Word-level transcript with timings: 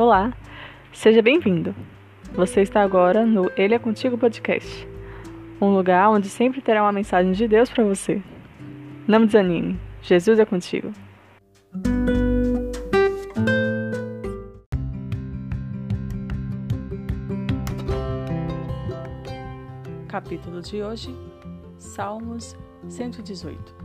Olá, 0.00 0.32
seja 0.94 1.20
bem-vindo. 1.20 1.74
Você 2.32 2.62
está 2.62 2.80
agora 2.80 3.26
no 3.26 3.50
Ele 3.54 3.74
é 3.74 3.78
Contigo 3.78 4.16
Podcast, 4.16 4.88
um 5.60 5.74
lugar 5.74 6.08
onde 6.08 6.26
sempre 6.26 6.62
terá 6.62 6.82
uma 6.82 6.90
mensagem 6.90 7.32
de 7.32 7.46
Deus 7.46 7.68
para 7.68 7.84
você. 7.84 8.22
Não 9.06 9.26
desanime, 9.26 9.78
Jesus 10.00 10.38
é 10.38 10.46
contigo. 10.46 10.90
Capítulo 20.08 20.62
de 20.62 20.82
hoje, 20.82 21.14
Salmos 21.76 22.56
118. 22.88 23.76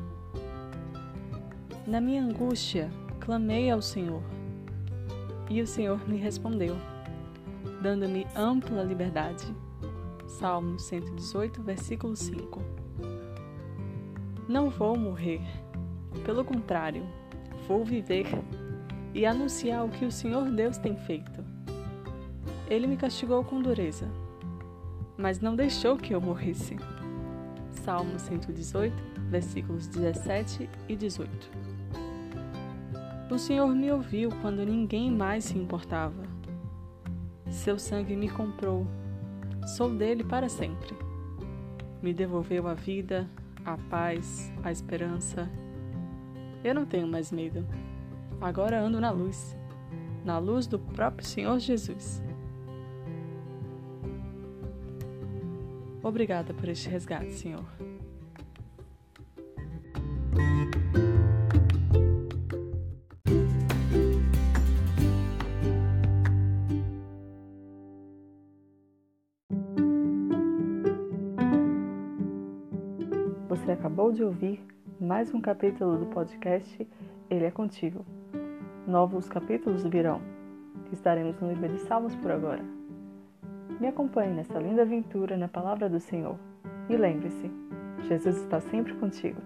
Na 1.85 1.99
minha 1.99 2.23
angústia, 2.23 2.89
clamei 3.19 3.69
ao 3.69 3.81
Senhor 3.81 4.23
e 5.49 5.61
o 5.61 5.67
Senhor 5.67 6.07
me 6.07 6.17
respondeu, 6.17 6.75
dando-me 7.81 8.25
ampla 8.35 8.83
liberdade. 8.83 9.45
Salmo 10.27 10.79
118, 10.79 11.61
versículo 11.61 12.15
5. 12.15 12.61
Não 14.47 14.69
vou 14.69 14.97
morrer, 14.97 15.41
pelo 16.23 16.43
contrário, 16.43 17.03
vou 17.67 17.83
viver 17.83 18.25
e 19.13 19.25
anunciar 19.25 19.85
o 19.85 19.89
que 19.89 20.05
o 20.05 20.11
Senhor 20.11 20.49
Deus 20.51 20.77
tem 20.77 20.95
feito. 20.95 21.43
Ele 22.69 22.87
me 22.87 22.97
castigou 22.97 23.43
com 23.43 23.61
dureza, 23.61 24.09
mas 25.17 25.39
não 25.39 25.55
deixou 25.55 25.97
que 25.97 26.13
eu 26.13 26.19
morresse. 26.19 26.75
Salmo 27.83 28.17
118, 28.19 28.95
versículos 29.29 29.87
17 29.87 30.69
e 30.89 30.95
18. 30.95 31.84
O 33.29 33.37
Senhor 33.37 33.67
me 33.75 33.91
ouviu 33.91 34.29
quando 34.41 34.65
ninguém 34.65 35.11
mais 35.11 35.45
se 35.45 35.57
importava. 35.57 36.23
Seu 37.49 37.77
sangue 37.77 38.15
me 38.15 38.29
comprou. 38.29 38.85
Sou 39.75 39.89
dele 39.89 40.23
para 40.23 40.47
sempre. 40.47 40.95
Me 42.01 42.13
devolveu 42.13 42.67
a 42.67 42.73
vida, 42.73 43.29
a 43.65 43.77
paz, 43.77 44.51
a 44.63 44.71
esperança. 44.71 45.49
Eu 46.63 46.75
não 46.75 46.85
tenho 46.85 47.07
mais 47.07 47.31
medo. 47.31 47.65
Agora 48.39 48.79
ando 48.79 48.99
na 48.99 49.11
luz 49.11 49.55
na 50.25 50.39
luz 50.39 50.65
do 50.65 50.79
próprio 50.79 51.25
Senhor 51.25 51.59
Jesus. 51.59 52.21
Obrigada 56.01 56.53
por 56.53 56.67
este 56.67 56.89
resgate, 56.89 57.31
Senhor. 57.31 57.65
Você 73.55 73.71
acabou 73.71 74.11
de 74.11 74.21
ouvir 74.21 74.61
mais 74.99 75.33
um 75.33 75.39
capítulo 75.39 75.97
do 75.97 76.07
podcast 76.07 76.85
Ele 77.29 77.45
é 77.45 77.49
Contigo. 77.51 78.05
Novos 78.85 79.29
capítulos 79.29 79.81
virão. 79.85 80.19
Estaremos 80.91 81.39
no 81.39 81.47
livro 81.47 81.69
de 81.69 81.79
Salmos 81.79 82.13
por 82.15 82.31
agora. 82.31 82.61
Me 83.79 83.87
acompanhe 83.87 84.33
nessa 84.33 84.59
linda 84.59 84.81
aventura 84.81 85.37
na 85.37 85.47
palavra 85.47 85.87
do 85.87 86.01
Senhor. 86.01 86.37
E 86.89 86.97
lembre-se, 86.97 87.49
Jesus 88.09 88.35
está 88.41 88.59
sempre 88.59 88.93
contigo. 88.95 89.39